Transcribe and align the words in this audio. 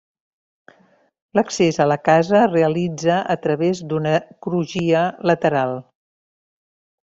L'accés 1.39 1.77
a 1.85 1.87
la 1.91 1.97
casa 2.09 2.39
es 2.39 2.49
realitza 2.55 3.19
a 3.35 3.37
través 3.45 3.85
d'una 3.93 4.17
crugia 4.47 5.07
lateral. 5.33 5.79